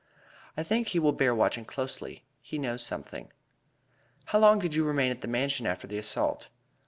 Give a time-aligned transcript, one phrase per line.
[0.57, 3.31] I think he will bear watching closely; he knows something."
[4.25, 6.47] "How long did you remain at the Mansion after the assault?"